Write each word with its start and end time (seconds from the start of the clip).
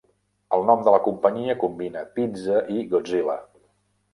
El 0.55 0.63
nom 0.69 0.79
de 0.87 0.93
la 0.95 1.01
companyia 1.09 1.57
combina 1.65 2.03
"pizza" 2.17 2.65
i 2.79 2.87
"Godzilla". 2.95 3.37